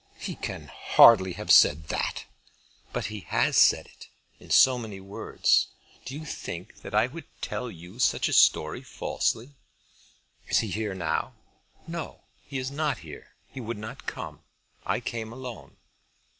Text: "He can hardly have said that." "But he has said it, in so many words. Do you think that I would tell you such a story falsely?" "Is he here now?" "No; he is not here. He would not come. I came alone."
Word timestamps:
"He 0.17 0.33
can 0.35 0.65
hardly 0.73 1.33
have 1.33 1.51
said 1.51 1.89
that." 1.89 2.25
"But 2.91 3.05
he 3.13 3.19
has 3.29 3.55
said 3.55 3.85
it, 3.85 4.07
in 4.39 4.49
so 4.49 4.79
many 4.79 4.99
words. 4.99 5.67
Do 6.05 6.15
you 6.15 6.25
think 6.25 6.77
that 6.81 6.95
I 6.95 7.05
would 7.05 7.25
tell 7.39 7.69
you 7.69 7.99
such 7.99 8.27
a 8.27 8.33
story 8.33 8.81
falsely?" 8.81 9.53
"Is 10.47 10.57
he 10.57 10.69
here 10.69 10.95
now?" 10.95 11.35
"No; 11.85 12.23
he 12.43 12.57
is 12.57 12.71
not 12.71 12.97
here. 13.05 13.35
He 13.47 13.61
would 13.61 13.77
not 13.77 14.07
come. 14.07 14.41
I 14.87 15.01
came 15.01 15.31
alone." 15.31 15.75